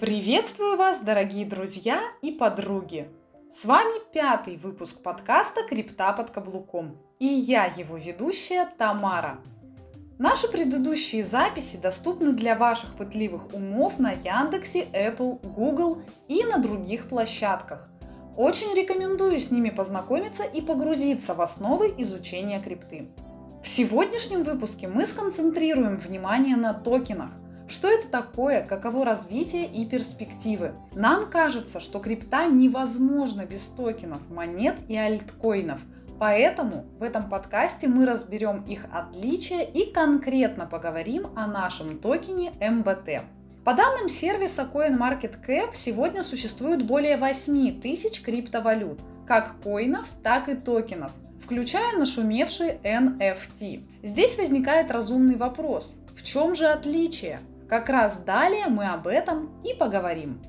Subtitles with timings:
[0.00, 3.08] Приветствую вас, дорогие друзья и подруги!
[3.50, 9.40] С вами пятый выпуск подкаста «Крипта под каблуком» и я его ведущая Тамара.
[10.16, 17.08] Наши предыдущие записи доступны для ваших пытливых умов на Яндексе, Apple, Google и на других
[17.08, 17.88] площадках.
[18.36, 23.08] Очень рекомендую с ними познакомиться и погрузиться в основы изучения крипты.
[23.64, 27.32] В сегодняшнем выпуске мы сконцентрируем внимание на токенах–
[27.68, 30.72] что это такое, каково развитие и перспективы?
[30.94, 35.80] Нам кажется, что крипта невозможно без токенов, монет и альткоинов.
[36.18, 43.22] Поэтому в этом подкасте мы разберем их отличия и конкретно поговорим о нашем токене МБТ.
[43.64, 51.12] По данным сервиса CoinMarketCap, сегодня существует более 8 тысяч криптовалют, как коинов, так и токенов,
[51.44, 53.84] включая нашумевшие NFT.
[54.02, 55.94] Здесь возникает разумный вопрос.
[56.16, 57.38] В чем же отличие?
[57.68, 60.40] Как раз далее мы об этом и поговорим.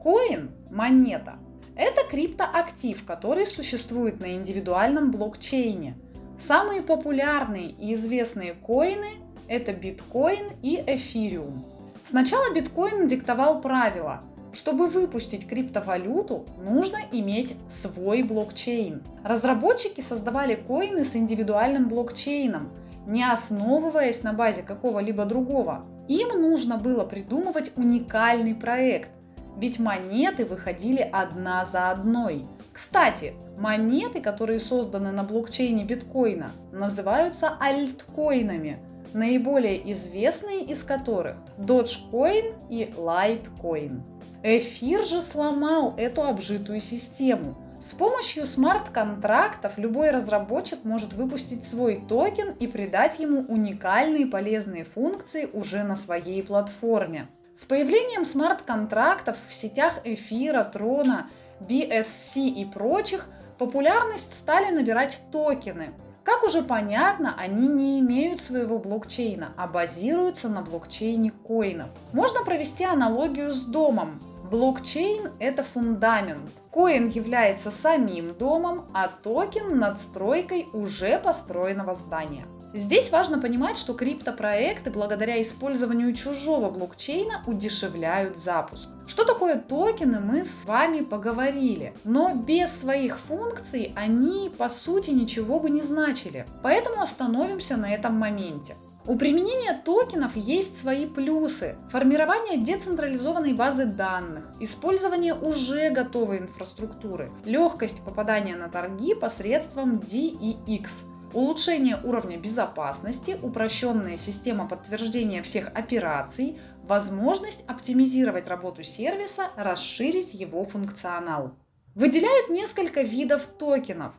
[0.00, 1.34] Коин– монета.
[1.74, 5.96] Это криптоактив, который существует на индивидуальном блокчейне.
[6.38, 9.08] Самые популярные и известные коины–
[9.48, 11.64] это биткоин и эфириум.
[12.04, 14.22] Сначала биткоин диктовал правила.
[14.52, 19.02] Чтобы выпустить криптовалюту, нужно иметь свой блокчейн.
[19.24, 22.70] Разработчики создавали коины с индивидуальным блокчейном,
[23.08, 25.86] не основываясь на базе какого-либо другого.
[26.08, 29.08] Им нужно было придумывать уникальный проект,
[29.56, 32.44] ведь монеты выходили одна за одной.
[32.72, 38.78] Кстати, монеты, которые созданы на блокчейне биткоина, называются альткоинами,
[39.14, 44.02] наиболее известные из которых Dogecoin и Litecoin.
[44.42, 52.50] Эфир же сломал эту обжитую систему– с помощью смарт-контрактов любой разработчик может выпустить свой токен
[52.58, 57.28] и придать ему уникальные полезные функции уже на своей платформе.
[57.54, 65.90] С появлением смарт-контрактов в сетях Эфира, Трона, BSC и прочих популярность стали набирать токены.
[66.24, 71.90] Как уже понятно, они не имеют своего блокчейна, а базируются на блокчейне коинов.
[72.12, 74.20] Можно провести аналогию с домом.
[74.50, 76.48] Блокчейн– это фундамент.
[76.72, 82.46] Коин является самим домом, а токен– надстройкой уже построенного здания.
[82.72, 88.88] Здесь важно понимать, что криптопроекты благодаря использованию чужого блокчейна удешевляют запуск.
[89.06, 95.60] Что такое токены, мы с вами поговорили, но без своих функций они по сути ничего
[95.60, 96.46] бы не значили.
[96.62, 98.76] Поэтому остановимся на этом моменте.
[99.08, 101.76] У применения токенов есть свои плюсы.
[101.88, 110.88] Формирование децентрализованной базы данных, использование уже готовой инфраструктуры, легкость попадания на торги посредством DEX,
[111.32, 121.52] улучшение уровня безопасности, упрощенная система подтверждения всех операций, возможность оптимизировать работу сервиса, расширить его функционал.
[121.94, 124.12] Выделяют несколько видов токенов.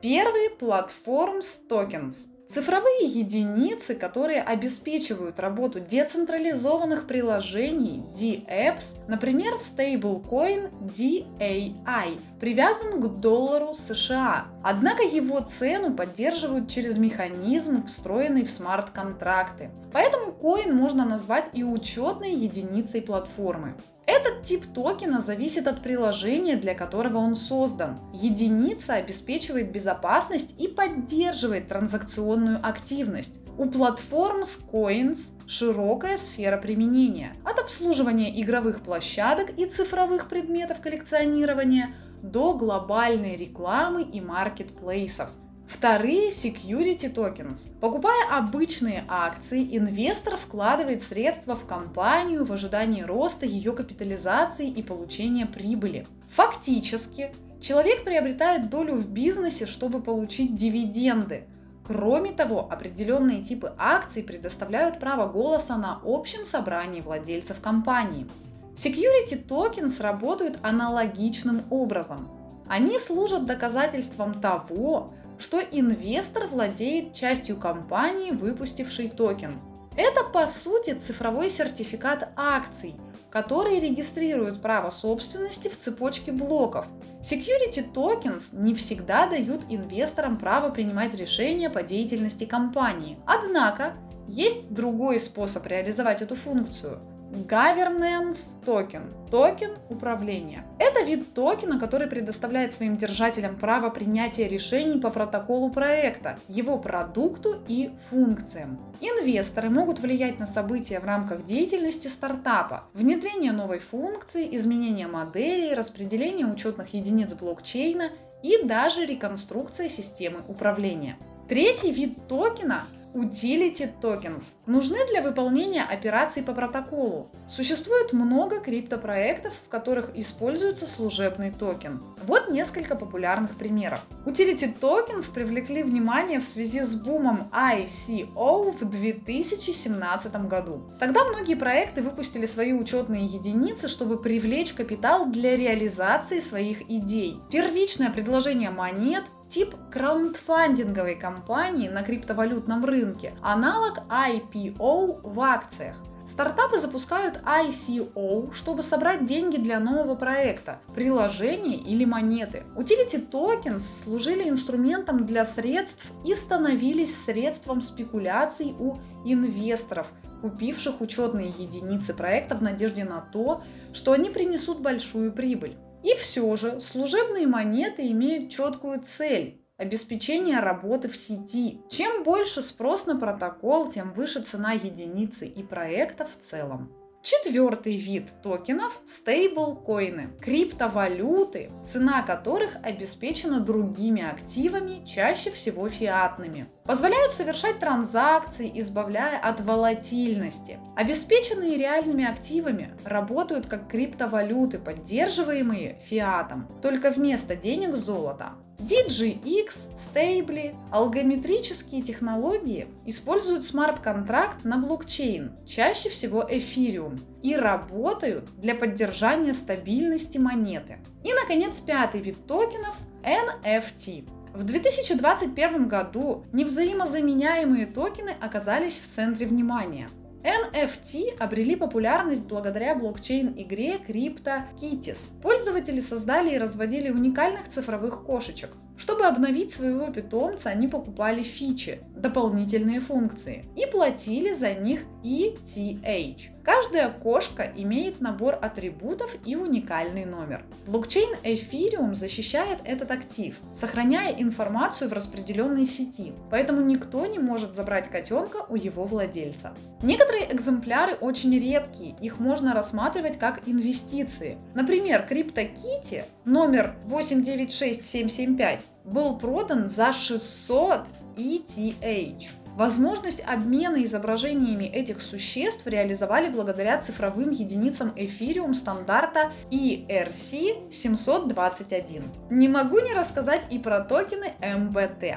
[0.00, 2.14] Первый– Platforms Tokens–
[2.52, 14.46] Цифровые единицы, которые обеспечивают работу децентрализованных приложений D-Apps, например, стейблкоин DAI, привязан к доллару США.
[14.64, 19.70] Однако его цену поддерживают через механизм, встроенный в смарт-контракты.
[19.92, 23.76] Поэтому коин можно назвать и учетной единицей платформы.
[24.12, 28.00] Этот тип токена зависит от приложения, для которого он создан.
[28.12, 33.32] Единица обеспечивает безопасность и поддерживает транзакционную активность.
[33.56, 37.34] У платформ с Coins широкая сфера применения.
[37.44, 45.30] От обслуживания игровых площадок и цифровых предметов коллекционирования до глобальной рекламы и маркетплейсов.
[45.70, 47.60] Вторые security tokens.
[47.80, 55.46] Покупая обычные акции, инвестор вкладывает средства в компанию в ожидании роста ее капитализации и получения
[55.46, 56.04] прибыли.
[56.30, 61.44] Фактически, человек приобретает долю в бизнесе, чтобы получить дивиденды.
[61.86, 68.26] Кроме того, определенные типы акций предоставляют право голоса на общем собрании владельцев компании.
[68.74, 72.28] Security tokens работают аналогичным образом.
[72.68, 79.60] Они служат доказательством того, что инвестор владеет частью компании, выпустившей токен.
[79.96, 82.94] Это по сути цифровой сертификат акций,
[83.30, 86.86] который регистрирует право собственности в цепочке блоков.
[87.22, 93.18] Security tokens не всегда дают инвесторам право принимать решения по деятельности компании.
[93.26, 93.94] Однако
[94.28, 97.00] есть другой способ реализовать эту функцию.
[97.30, 99.14] Governance токен.
[99.30, 100.64] Токен управления.
[100.80, 107.62] Это вид токена, который предоставляет своим держателям право принятия решений по протоколу проекта, его продукту
[107.68, 108.80] и функциям.
[109.00, 116.46] Инвесторы могут влиять на события в рамках деятельности стартапа, внедрение новой функции, изменение моделей, распределение
[116.46, 118.10] учетных единиц блокчейна
[118.42, 121.16] и даже реконструкция системы управления.
[121.48, 127.30] Третий вид токена Utility Tokens нужны для выполнения операций по протоколу.
[127.48, 132.00] Существует много криптопроектов, в которых используется служебный токен.
[132.24, 134.00] Вот несколько популярных примеров.
[134.26, 140.82] Utility Tokens привлекли внимание в связи с бумом ICO в 2017 году.
[141.00, 147.38] Тогда многие проекты выпустили свои учетные единицы, чтобы привлечь капитал для реализации своих идей.
[147.50, 155.96] Первичное предложение монет тип краундфандинговой компании на криптовалютном рынке, аналог IPO в акциях.
[156.24, 162.62] Стартапы запускают ICO, чтобы собрать деньги для нового проекта, приложения или монеты.
[162.76, 170.06] Utility tokens служили инструментом для средств и становились средством спекуляций у инвесторов,
[170.42, 173.62] купивших учетные единицы проекта в надежде на то,
[173.92, 175.76] что они принесут большую прибыль.
[176.02, 181.80] И все же служебные монеты имеют четкую цель– обеспечение работы в сети.
[181.90, 186.99] Чем больше спрос на протокол, тем выше цена единицы и проекта в целом.
[187.22, 196.66] Четвертый вид токенов– стейблкоины, криптовалюты, цена которых обеспечена другими активами, чаще всего фиатными.
[196.84, 200.78] Позволяют совершать транзакции, избавляя от волатильности.
[200.96, 208.54] Обеспеченные реальными активами работают как криптовалюты, поддерживаемые фиатом, только вместо денег золота.
[208.80, 219.52] DGX, стейбли, алгометрические технологии используют смарт-контракт на блокчейн, чаще всего эфириум, и работают для поддержания
[219.52, 220.98] стабильности монеты.
[221.24, 224.26] И, наконец, пятый вид токенов– NFT.
[224.54, 230.08] В 2021 году невзаимозаменяемые токены оказались в центре внимания–
[230.42, 235.18] NFT обрели популярность благодаря блокчейн-игре CryptoKitties.
[235.42, 238.70] Пользователи создали и разводили уникальных цифровых кошечек.
[239.00, 246.50] Чтобы обновить своего питомца, они покупали фичи, дополнительные функции, и платили за них ETH.
[246.62, 250.62] Каждая кошка имеет набор атрибутов и уникальный номер.
[250.86, 258.08] Блокчейн Ethereum защищает этот актив, сохраняя информацию в распределенной сети, поэтому никто не может забрать
[258.08, 259.72] котенка у его владельца.
[260.02, 264.58] Некоторые экземпляры очень редкие, их можно рассматривать как инвестиции.
[264.74, 271.06] Например, CryptoKitty номер 896775 был продан за 600
[271.36, 272.48] ETH.
[272.76, 282.24] Возможность обмена изображениями этих существ реализовали благодаря цифровым единицам Ethereum стандарта ERC721.
[282.50, 285.36] Не могу не рассказать и про токены MBT.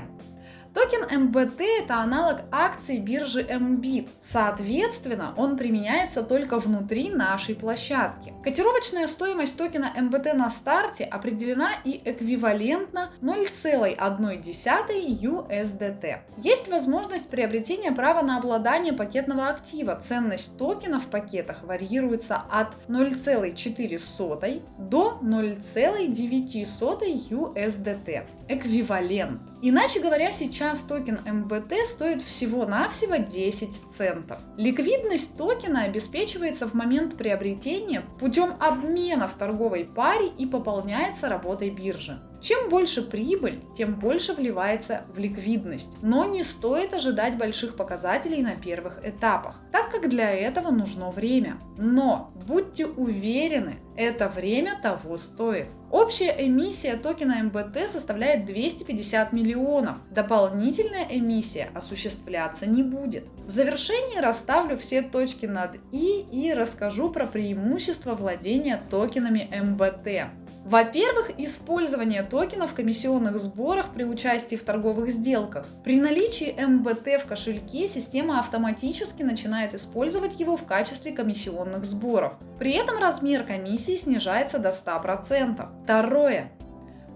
[0.73, 4.09] Токен MBT– это аналог акций биржи MBIT.
[4.21, 8.33] Соответственно, он применяется только внутри нашей площадки.
[8.43, 16.17] Котировочная стоимость токена MBT на старте определена и эквивалентна 0,1 USDT.
[16.37, 20.01] Есть возможность приобретения права на обладание пакетного актива.
[20.03, 28.23] Ценность токена в пакетах варьируется от 0,4 до 0,9 USDT.
[28.50, 29.42] Эквивалент.
[29.62, 34.38] Иначе говоря, сейчас токен МБТ стоит всего-навсего 10 центов.
[34.57, 42.19] Ликвидность токена обеспечивается в момент приобретения путем обмена в торговой паре и пополняется работой биржи.
[42.44, 45.92] Чем больше прибыль, тем больше вливается в ликвидность.
[46.02, 51.57] Но не стоит ожидать больших показателей на первых этапах, так как для этого нужно время.
[51.78, 55.68] Но будьте уверены, это время того стоит.
[55.90, 59.97] Общая эмиссия токена МБТ составляет 250 миллионов.
[60.09, 63.30] Дополнительная эмиссия осуществляться не будет.
[63.45, 70.33] В завершении расставлю все точки над «и» и расскажу про преимущества владения токенами МБТ.
[70.65, 75.65] Во-первых, использование токенов в комиссионных сборах при участии в торговых сделках.
[75.83, 82.33] При наличии МБТ в кошельке система автоматически начинает использовать его в качестве комиссионных сборов.
[82.59, 85.83] При этом размер комиссии снижается до 100%.
[85.83, 86.51] Второе.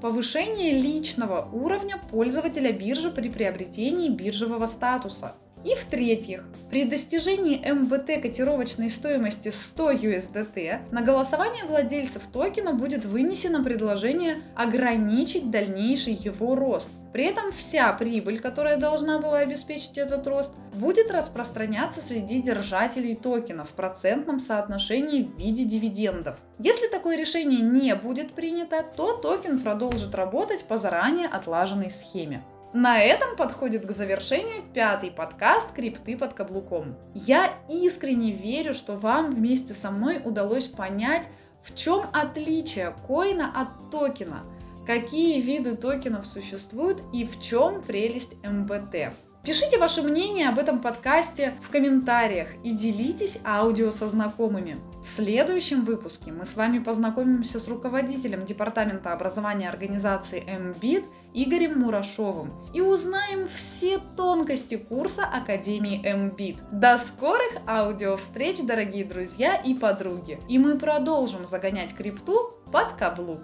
[0.02, 5.34] Повышение личного уровня пользователя биржи при приобретении биржевого статуса.
[5.64, 13.64] И в-третьих, при достижении МВТ котировочной стоимости 100 USDT на голосование владельцев токена будет вынесено
[13.64, 16.90] предложение ограничить дальнейший его рост.
[17.12, 23.64] При этом вся прибыль, которая должна была обеспечить этот рост, будет распространяться среди держателей токена
[23.64, 26.38] в процентном соотношении в виде дивидендов.
[26.60, 32.44] Если такое решение не будет принято, то токен продолжит работать по заранее отлаженной схеме.
[32.74, 36.98] На этом подходит к завершению пятый подкаст «Крипты под каблуком».
[37.14, 41.30] Я искренне верю, что вам вместе со мной удалось понять,
[41.64, 44.44] в чем отличие коина от токена,
[44.86, 49.14] какие виды токенов существуют и в чем прелесть МВТ.
[49.44, 54.78] Пишите ваше мнение об этом подкасте в комментариях и делитесь аудио со знакомыми.
[55.02, 62.52] В следующем выпуске мы с вами познакомимся с руководителем Департамента образования организации MBIT Игорем Мурашовым
[62.74, 66.58] и узнаем все тонкости курса Академии MBIT.
[66.72, 70.40] До скорых аудиовстреч, дорогие друзья и подруги!
[70.50, 73.42] И мы продолжим загонять крипту под каблук.